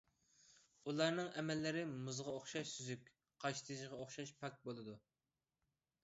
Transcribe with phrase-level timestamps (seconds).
[0.91, 3.11] ئۇلارنىڭ ئەمەللىرى مۇزغا ئوخشاش سۈزۈك،
[3.43, 4.97] قاشتېشىغا ئوخشاش پاك بولىدۇ.